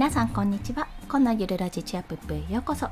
[0.00, 0.88] 皆さんこんにちは。
[1.10, 2.88] こんなゆるラジチアップへようこそ。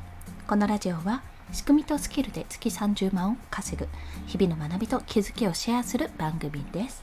[0.47, 3.89] このラジオは仕組みとスキルで月30万を稼ぐ
[4.27, 7.03] 日々の学びと気づきをシェアする番組です。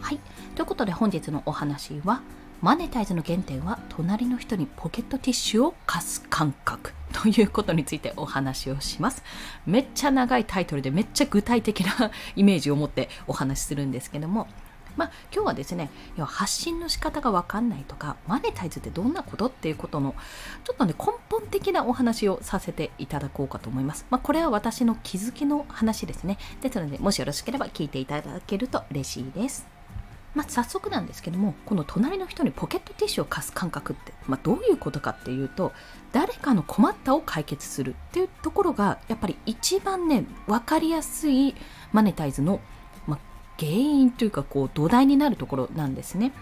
[0.00, 0.20] はい。
[0.54, 2.22] ということで本日のお話は
[2.62, 6.94] マネタイズの原点は隣の人にポケットティッシュを貸す感覚。
[7.12, 9.22] ということについてお話をします。
[9.66, 14.46] めっちゃ長いタイトルでめっちゃ具体的なイメージを持ってお話しするんですけども
[14.96, 20.14] まあ、今日はですね要は発信の仕方が分かんないとかマネタイズってどんなことっていうことの
[20.64, 26.38] ちょっとね根本的なお話をさせていただこうかと思います、まあ、これは私の気づきの話ですね。
[26.60, 29.74] ですのでもしよろしければ聞いていただけると嬉しいです。
[30.34, 35.72] まあ、早速なんですけどもこの隣の人にポケットティッシュを貸す感覚って、まあ、どういうことかっていうと
[36.12, 41.54] 誰かの困ったを解決するっていうところがやっぱり一番ね分かりやすい
[41.92, 42.60] マネタイズの
[43.58, 46.32] 原因というかこう土台になるところなんですね。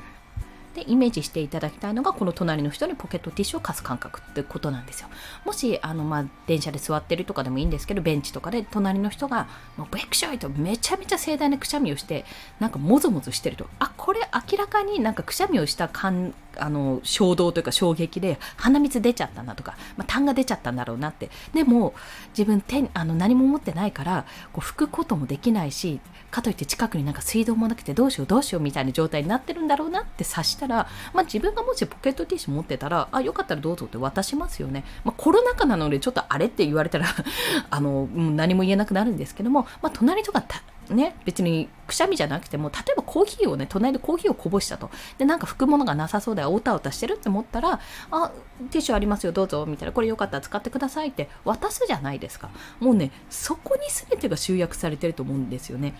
[0.75, 5.09] でイメージしていただきたいのがこの隣の人にポケットティッシュを貸す感覚ってことなんですよ
[5.45, 12.25] もしあの、まあ、電車で座ってるとかでもいいんですけどベンチとかで隣の人がもうベクショイとめちゃめちゃ盛大なくしゃみをして
[12.59, 14.21] なんかもぞもぞしてるとあこれ
[14.51, 21.31] 明らかになんかくしゃみをした感あの衝動というか衝撃で鼻水出ちゃったなとか、まあ、痰が出ちゃったんだろうなって。
[21.53, 21.95] でも
[22.37, 37.07] 自分手あの何も持ってないからこう拭くこともできないしかといって近くになんか水道もなくてどうしようどうしようみたいな状態になってるんだろうなって察したら、まあ、自分がもしポケットティッシュ持ってたらあよかったらどうぞって渡しますよね、まあ、コロナ禍なのでちょっとあれって言われたら
[37.71, 40.43] あの何も言えなくなるんですけども、まあ、隣とか
[40.91, 44.91] ね、別にくしゃみじゃなくても例えばコーヒーをね隣でコーヒーをこぼしたと。
[45.17, 47.81] でなんか拭くものがなさそうでおたおたしてるって思ったら
[48.11, 48.33] あ
[48.71, 49.93] ティッシュありますよどうぞみたいな。
[49.93, 52.51] これよかったら使ってくださいって渡すじゃないですか。
[52.81, 55.95] もうねそこに全てが集約されてると思うんですよね。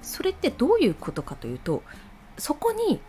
[0.00, 1.82] それってどういうことかというと
[2.38, 3.00] そこに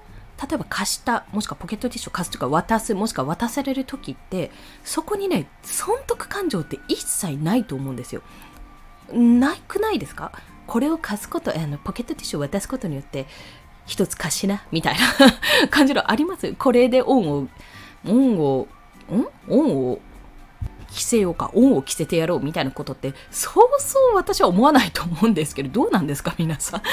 [0.42, 4.52] 例えば貸したもしくはポケットティッシュを貸すとか渡すもしくは渡される時って
[4.84, 8.24] そこにね損得感情って一切ないと思うんですよ。
[9.14, 10.32] なくないですか？
[10.68, 13.26] これを貸すことあのポケットティッシュを渡すことによって
[13.86, 16.54] 一つ貸しなみたいな感じのあります？
[16.54, 17.48] これで恩を
[18.06, 18.68] 恩を
[19.12, 19.28] ん？
[19.50, 20.00] 恩を
[20.92, 26.82] 着せようか恩を着せてやろうみたいなことってそうそう私は思わないと思うんですけどどうなんですか皆さん。
[26.82, 26.84] い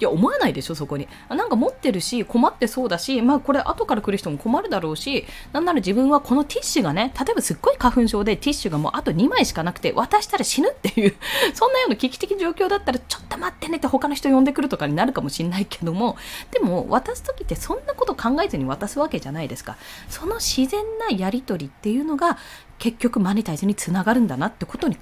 [0.00, 1.08] や思わないでしょそこに。
[1.28, 11.14] なんか持ってるし困ってそうだしまあこれ後から来る人も困るだろうしなんなら自分はこのティッシュがね例えばすっごい花粉症でティッシュがもうあと2枚しかなくて渡したら死ぬっていう
[11.54, 16.16] そんなような危機的状況だったらちょっと待ってねって他の人呼んでくるとかになるかもしれないけども
[16.50, 19.76] でも渡す時ってそんなこと考えずに渡すわけじゃないですか。
[20.08, 22.38] その自然なやり取りっていうのが
[22.84, 24.98] 結局マネタイズにつながるんだなってことに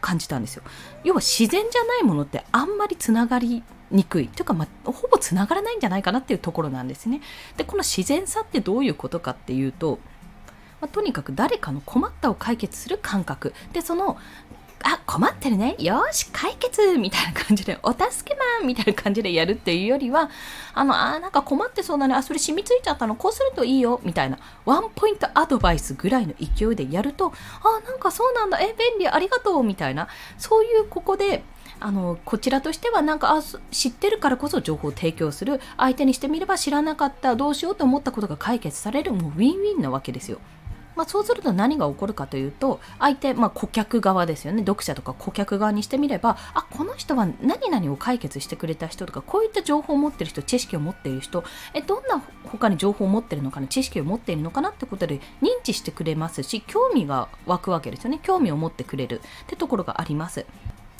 [0.00, 0.62] 感じたんですよ。
[1.04, 7.20] 要は自然じゃないものってあんまりつながりにくいというか、まあ、ほぼつながらないんじゃないかなっていうところなんですね。
[7.58, 9.98] でこの自然さってどういうことかっていうと、
[10.80, 14.16] まあ、とにかく誰かの困ったを解決する感覚でその
[14.88, 15.74] あ困ってるね。
[15.80, 20.30] よし解決みたいな感じでお助けマンみたいな感じでやるっていうよりは
[20.74, 24.38] あのあなんか困ってそうだねあそれ染みついちゃったのこうするといいよみたいな。
[24.64, 27.32] ワンポイントアドバイスぐらいの勢いでやると
[27.62, 28.60] あなんかそうなんだ。
[28.60, 30.06] え便利ありがとうみたいな。
[30.38, 31.42] そういうここで
[31.80, 33.42] あのこちらとしてはなんかあ
[33.72, 35.60] 知ってるからこそ情報を提供する。
[35.76, 39.12] 相手にしてみれば知らなかったどうしようと思ったことが解決される。
[39.12, 40.38] もうウィンウィンなわけですよ。
[40.96, 60.46] まあ、そうすると何が起こるかというと相手、まあ、顧客側ですよね読者とか顧客側にしてみればあこの人は何々を解決してくれた人とかこういった情報を持ってる人知識を持っている人えどんな他に情報を持ってるのかな知識を持っているのかなってことで認知してくれますし興味が湧くわけですよね興味を持ってくれるってところがあります。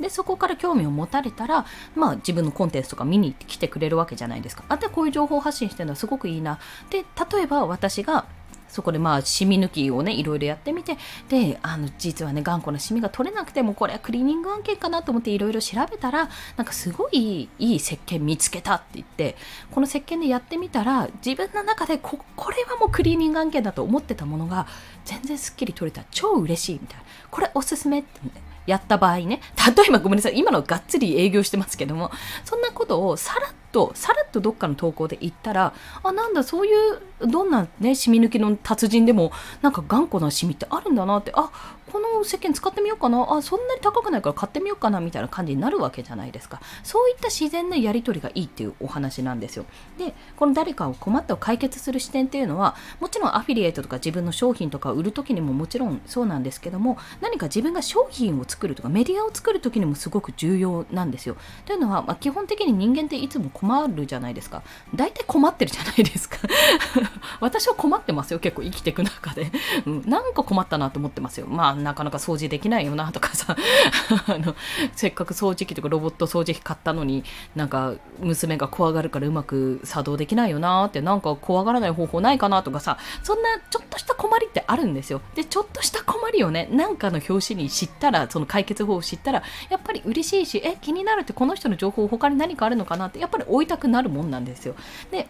[0.01, 1.65] でそこから興味を持たれたら、
[1.95, 4.65] まあ、自分のコンテンツとか見に来てくれるわけじゃないですか。
[4.69, 6.59] あとこういう情報発信してるのはすごくいいな。
[6.91, 6.99] で
[7.33, 8.27] 例えば私が
[8.69, 10.97] そこでまあシミ抜きをねいろいろやってみて
[11.29, 19.37] であの実はね頑固なシミが取れなくてもこれはクリーニング案件かなと思っていろいろ調べたらなんかすごいいい石鹸見つけたって言って
[19.71, 24.67] この石鹸でやってみたら自分の中でここれはもうクリーニング案件だと思ってたものが
[25.05, 26.05] 全然すっきり取れた。
[26.11, 27.05] 超嬉しいみたいな。
[27.31, 28.21] これおすすめって、
[28.67, 29.41] やった場合ね
[29.77, 32.11] 例えばごめんなさい今のがっつり営業してますけども
[32.45, 41.51] そんなことをさらっとさらっとどっかの投稿で言ったらあなんだそういうどんなねシミ抜きの達人でもなんか頑固なシミってあるんだなってあ
[41.93, 46.61] ここの石鹸使ってみようかなあそんなに高くないから買ってみようかなみたいな感じになるわけじゃないですか。
[46.83, 49.65] そういった自然なやり取りがいいっていうお話なんですよ。
[49.97, 61.37] でこの誰かを困ったを解決する視点っていうのはもちろんアフィリエイトとか自分の商品とかを売る時にももちろんそうなんですけども何か自分が商品を作るとかメディアを作る時にもすごく重要なんですよ。
[61.65, 64.63] というのは、まあ、基本的に人間っていつも困困るじゃないですか。
[64.95, 66.39] 大体困ってるじゃないですか。
[67.41, 68.39] 私は困ってますよ。
[68.39, 69.51] 結構生きていく中で、
[69.85, 71.47] うん、なんか困ったなと思ってますよ。
[71.49, 73.57] まあなかなか掃除できないよなとかさ。
[74.29, 74.55] あの
[74.95, 77.25] せっかく掃除機とかロボット掃除機買ったのに
[77.57, 82.99] なんか娘が怖がるからうまく作動できないよなってなんか怖がらない方法ないかなとかさ。
[83.23, 85.21] そんなちょっとした困りってあるんですよ。
[85.35, 94.75] でちょっとした困りをねなんかの表紙に知ったらその解決法を知ったらやっぱり嬉しいしえ気になるってこの人の情報他に何かあるのかなってやっぱり追いたくなるもんなんですよ。
[95.11, 95.29] で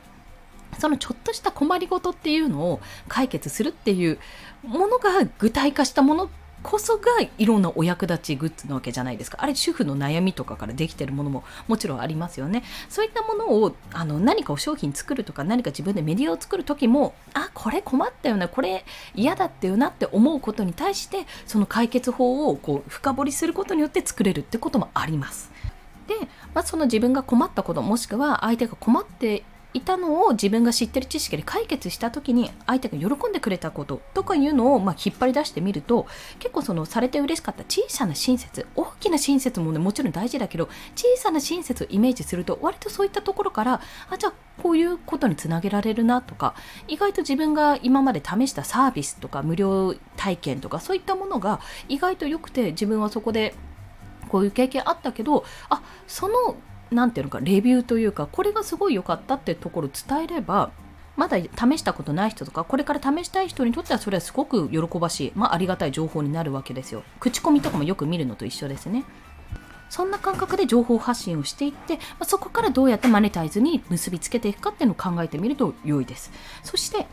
[0.79, 4.19] そのちょっとした困りごとっていうのを解決するっていう
[4.63, 6.31] ものが具体化したもの
[6.63, 7.05] こそが
[7.39, 9.39] いろんなお役立ちグッズなわけじゃないですか。
[9.41, 12.65] あれ主婦の悩みとかからできてるものももちろんありますよね。
[12.89, 18.85] そういったものをあの何かを商品作るとか何か自分でメディアを作る時もあこれ困ったよねこれ
[19.15, 25.56] 嫌だったよなって思うことに対してその解決法をこう深掘りすることによって作れるってこともあります。
[26.07, 26.15] で、
[26.55, 29.45] まあ、その自分が困ったこともしくは相手が困って
[29.77, 36.07] いたのを自分が知ってる知識で解決した時に相手が喜んでくれたこととかいうのをまあ引っ張り出してみると
[36.39, 44.33] 結構そのされて嬉しかった小さな親切大きな親切もねもちろん大事だけど小さな親切をイメージすると割とそういったところからあじゃあ
[44.63, 46.55] こういうことにつなげられるなとか
[46.89, 51.61] 意外と自分が今まで試したサービスとか無料体験とかそういったものが
[51.91, 53.55] 意外と良くて自分はそこで
[54.27, 56.57] こういう経験あったけどあその
[56.91, 60.71] 何ていうのかレビューというかこれがすごい良かったってところ伝えれば
[61.17, 67.03] まだ試したことない人とかこれから試したい人にとってはそれはすごく喜ばしい、まあ、ありがたい情報になるわけですよ。
[67.21, 69.05] 口コミとかもよく見るのと一緒ですね。
[69.89, 76.31] そんな感覚で情報発信をしていって、まあ、そこからどうやってマネタイズに結びつけていくかっていうのを考えてみると良いです。
[76.63, 77.07] そして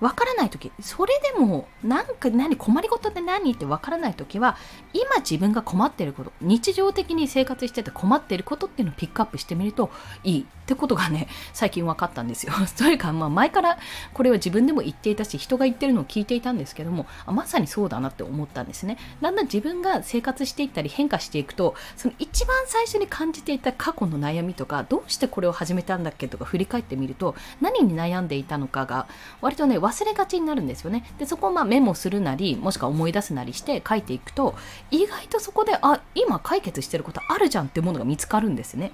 [0.00, 4.56] わからない時それでもなんか何困りごとって何ってわからない時は
[4.92, 9.90] 今自分が困っていること日常的に生活してて困っていることっていうのをピックアップしてみると
[10.24, 12.52] いいってことがね最近分かったんですよ。
[12.76, 13.78] というか、まあ、前から
[14.12, 18.98] これは自分でも言っていたし人が言ってるのを聞いていたんですけどもあまさにそうだなって思ったんですね。
[19.20, 29.06] だんだん自分が生活していったり変化していくとその一番最初に感じていた過去の悩みとかどうしてこれを始めたんだっけとか振り返ってみると何に悩んでいたのかが
[29.40, 31.04] 割とね忘れがちになるんですよね。
[31.18, 34.54] でそこをまあメモするなりもしくは思い出すなりして書いていくと
[34.90, 38.92] 意外とそこであ今解決してることあるじゃんってものが見つかるんですね。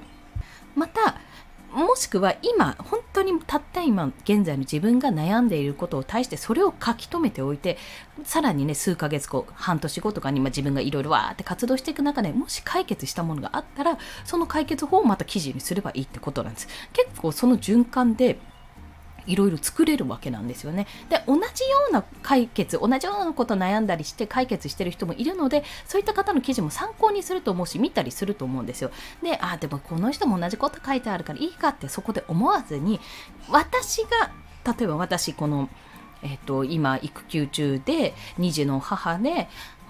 [0.74, 1.16] また
[1.72, 7.78] もしくは今本当にたった今現在の自分が悩んでいることを対してそれを書き留めておいて
[8.24, 18.38] さらにね数ヶ月後半年後とかに、ま自分がいろいろわーって活動していく中でもし解決したものがあったらその解決法をまた記事にすればいいってことなんです結構その循環で
[19.26, 20.86] いろいろ作れるわけなんですよね。
[21.08, 21.46] で同じよ
[21.90, 28.90] うな解決同じようなこと悩んだりして解決してる人もいるのでそういった方の記事も参考にすると思うし見たりすると思うんですよ。
[29.22, 33.00] であでもこの人も同じこと書いてあるからいいかってそこで思わずに
[33.48, 34.30] 私が
[34.64, 35.68] 例えば私この、
[36.22, 39.48] えっと、今育休中で2児の母で、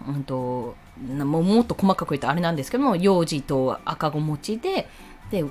[0.09, 4.89] うんと、ももっと細かく言うとあれなんですけども幼児と赤子持ちで
[5.31, 5.45] で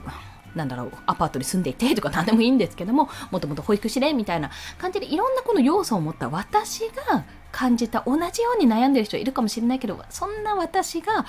[0.55, 11.25] なんだろう、アパートに住んでいてとか何でもいいんですけども、もともと保育士でみたいな感じでいろんなこの要素を持った私が感じた同じように悩んでる人いるかもしれないけど、そんな私が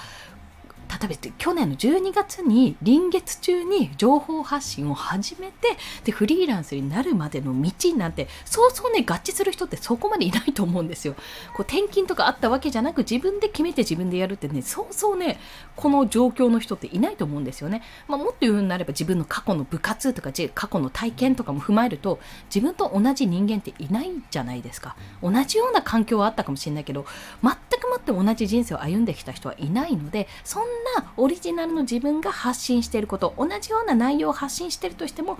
[1.02, 11.14] 例えば去年の12月に臨月中に情報発信を始めてでフリーランスになるまでの道なんてそうそうね合致する人ってそこまでいないと思うんですよ。
[11.54, 15.40] こう転勤とかあったわけじゃなく自分で決めて自分でやるってねそうそうね
[15.75, 17.82] この状況の人っていないと思うんですよね。
[18.06, 24.97] まあ、もっと言うようになれば自分の過去の部活とか過去の体験とかも踏まえると自分と同じ人間っていないじゃないですか。
[25.23, 27.04] 同じような環境はあったかもしれないけど
[27.42, 35.38] 全くもって同じ人生を歩んできた人はいないのでそんなオリジナルの自分が発信していること同じような内容を発信しているとしても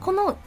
[0.00, 0.38] この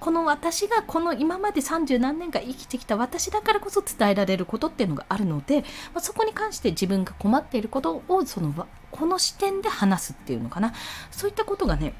[0.00, 8.54] この私がこの今まで30何年間生きてきた私だからこそ伝えられることっていうのがあるので、まあ、そこに関して自分が困っていることをその
[8.92, 10.72] この視点で話すっていうのかな
[11.10, 11.94] そういったことがね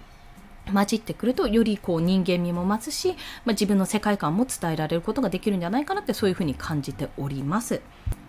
[0.72, 3.16] 混じってくるとよりこう人間味も増すし、まあ、
[3.50, 7.80] 自分の世界観も伝えられることができるんじゃないかなってそういうふうに感じております。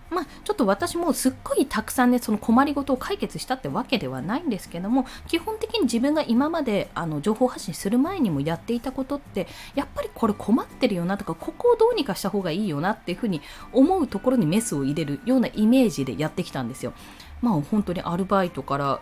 [0.09, 16.93] まあ、ちょっと私もすっごいたくさんねその困りごとを解決したってわけではないんですけども基本的に自分が今まであの情報発信する前にもやっていたことってやっぱりこれ困ってるよなとかここをどうにかした方がいいよなっていうふうに思うところにメスを入れるようなイメージでやってきたんですよ。
[17.41, 19.01] まあ本当にアルバイトから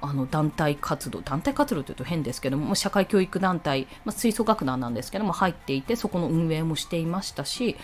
[0.00, 7.76] あの団体活動団体活動というと変ですけども社会教育団体、まあ、吹奏楽団なんですけども入っていてそこの運営もしていましたし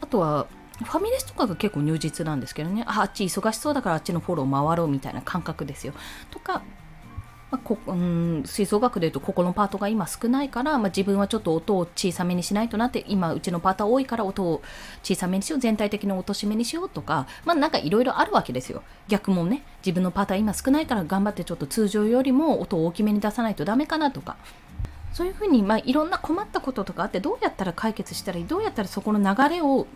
[0.00, 0.48] あとは
[0.84, 2.84] ファミレスとかが結構入実なんですけどね。
[2.86, 5.92] ああっち忙しそうだからあっちのフォロー回ろうみたいな感覚ですよ。
[6.30, 6.62] とか
[7.50, 14.60] まあ、こうん吹奏楽でいうとここのパートが今少ないから、まあ、自分はちょっと音を小さめにしないとなって今うちのパート多いから音を
[15.02, 18.82] 小さめにしよう全体的に落としめにしようとかまあなんかいろいろあるわけですよ。
[19.08, 24.36] 逆もね自分のパートは今少ないから頑張ってちょっと通常よりも音を大きめに出さないとダメかなとか。
[25.14, 28.46] そういうふうに、まあ、いろんな困ったこととかあってどうやったら解決したらいい？
[28.46, 29.86] どうやったらそこの流れを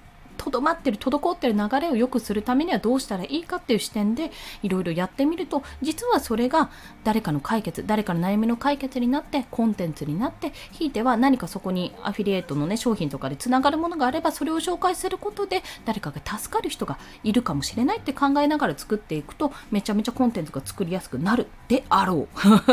[0.43, 4.33] とどまってる滞ってる流れを良くするためにはどうしたらいいかっていう視点で
[4.63, 6.71] いろいろやってみると実はそれが
[7.05, 22.29] 誰かの解決誰かの悩みの解決になってコンテンツになってひいては何かそこにアフィリエイトのね商品とかでつながるものがあればそれを紹介することで誰かが助かる人がいるかもしれないって考えながら作っていくとめちゃめちゃコンテンツが作りやすくなるであろう。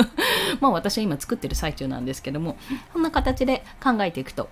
[0.59, 2.57] まあ私は今作ってる最中なんですけども
[2.93, 4.49] こんな形で考えていくと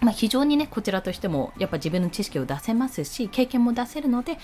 [0.00, 4.38] まあ、非常にねこちらとしてもやっぱ自分の知識を出せますし経験も出せるので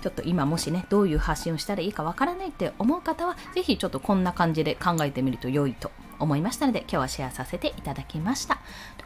[0.00, 8.60] ちょっと今もしねどういう発信をしたらいいかわからないって思う方は是非ちょっとこんな感じで考えてみると良いと思いましたので今日はシェアさせていただきました。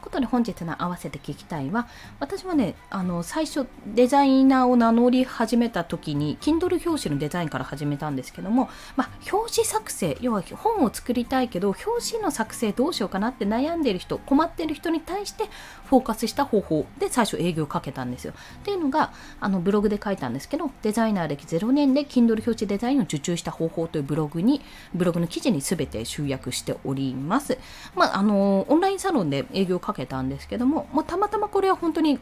[0.08, 1.86] ということで本日の合わせて聞きたいは
[2.18, 15.44] 私はねあの最初デザイナーを名乗り始めた時に Kindle 表紙のデザインから始めたんですけども、まあ、表紙作成要は本を作りたいけど表紙の作成どうしようかなって悩んでいる人困っている人に対して
[15.84, 18.32] フォーカスした方法で最初営業をかけたんですよ。
[18.32, 24.62] っていうのがあのブログで書いたんですけどデザイナー歴0年で Kindle 表紙デザインを受注した方法というブログに
[24.94, 27.58] ブログの記事に全て集約しております。
[27.94, 32.18] まあ、あのオンラインサロンで営業をかけけたんですけども、まあ、たまたまこれは本当に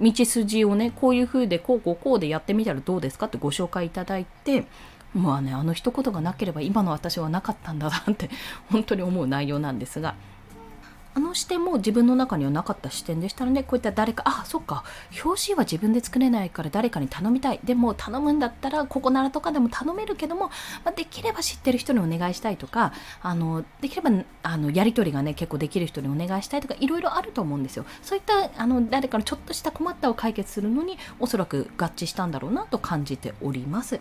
[0.00, 4.66] 道筋をねこういう風でこうこうこうでやってみたらどうですかってご紹介いただいて
[5.14, 8.30] まあねあの一言がなければ今の私はなかったんだなって
[8.70, 10.14] 本当に思う内容なんですが
[11.14, 14.84] あの視点も自分の中にはなかった視点でしたのでこういった誰かあそっか。
[15.24, 17.60] 表紙は自分で作れないから誰かに頼みたい。
[17.64, 20.50] でも頼むんだったらここならとかでも頼めるけども、
[20.84, 24.10] まあ、できれば知ってる人にお願いしたいとかあのできれば
[24.42, 27.84] あのやり取りがね結構できる人にお願いしたいとかいろいろあると思うんですよ。
[28.02, 34.00] そういったあの誰かのちょっとした困ったを解決するのにおそらく合致したんだろうなと感じております。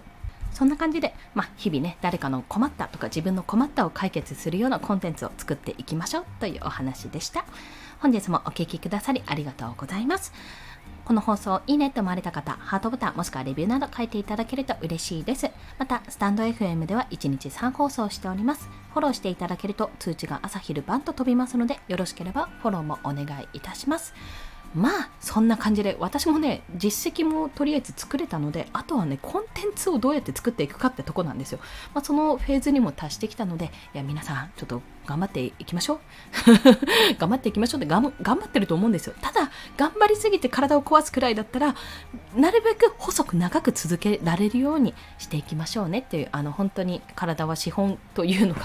[0.52, 7.46] そんな感じで、まあ、日々ね、誰かの困ったとか自分の困ったを解決するようなコンテンツを作っていきましょうというお話でした。
[8.00, 10.34] 本日もお聴きくださりありがとうございます。
[11.06, 15.50] この放送いいねと思われた方、ハートボタンもしくはレビューなど書いていただけると嬉しいです。
[15.80, 18.70] また、スタンド FM では1日3放送しております。
[18.94, 24.14] フォローしていただけると通知が朝昼晩と飛びますので、よろしければフォローもお願いいたします。
[24.76, 31.60] まあそんな感じで私もね実績もとりあえず作れたのであとはねコンテンツをどうやって作っていくかってとこなんですよ、
[31.94, 36.00] まあ、そのフェーズにも達してきたのでいや皆さんちょっと頑張っていきましょう。
[37.18, 39.16] 頑張っていきましょうって頑張ってると思うんですよ。
[39.20, 41.74] ただ頑張りすぎて体を壊すくらいだったら
[42.36, 48.62] なるべく細く長く続けられるようにしていきましょうねっていうあの本当に体は資本というのが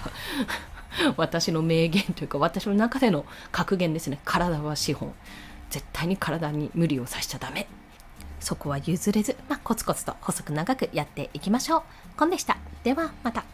[1.16, 4.20] 私の名言というか私の中での格言ですね。
[4.26, 5.14] 体は資本。
[5.74, 7.66] 絶対に体に無理をさせちゃダメ。
[8.38, 11.82] そこは譲れず、まあ、コツコツと細く長くやっていきましょう。
[12.16, 12.58] コンでした。
[12.84, 13.44] ではまた。